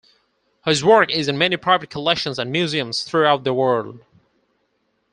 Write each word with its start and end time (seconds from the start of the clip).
His 0.65 0.83
work 0.83 1.11
is 1.11 1.27
in 1.27 1.37
many 1.37 1.57
private 1.57 1.91
collections 1.91 2.39
and 2.39 2.51
museums 2.51 3.03
throughout 3.03 3.43
the 3.43 3.53
world. 3.53 4.03